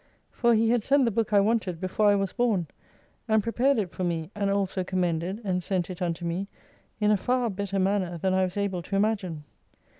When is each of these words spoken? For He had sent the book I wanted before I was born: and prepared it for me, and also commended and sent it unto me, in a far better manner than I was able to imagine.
For 0.31 0.55
He 0.55 0.71
had 0.71 0.83
sent 0.83 1.05
the 1.05 1.11
book 1.11 1.31
I 1.31 1.39
wanted 1.39 1.79
before 1.79 2.07
I 2.07 2.15
was 2.15 2.33
born: 2.33 2.65
and 3.27 3.43
prepared 3.43 3.77
it 3.77 3.91
for 3.91 4.03
me, 4.03 4.31
and 4.33 4.49
also 4.49 4.83
commended 4.83 5.39
and 5.43 5.61
sent 5.61 5.91
it 5.91 6.01
unto 6.01 6.25
me, 6.25 6.47
in 6.99 7.11
a 7.11 7.17
far 7.17 7.51
better 7.51 7.77
manner 7.77 8.17
than 8.17 8.33
I 8.33 8.41
was 8.43 8.57
able 8.57 8.81
to 8.81 8.95
imagine. 8.95 9.43